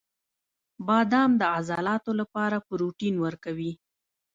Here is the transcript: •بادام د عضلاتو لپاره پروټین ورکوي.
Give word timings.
•بادام 0.87 1.31
د 1.41 1.43
عضلاتو 1.55 2.11
لپاره 2.19 2.57
پروټین 2.67 3.15
ورکوي. 3.25 3.71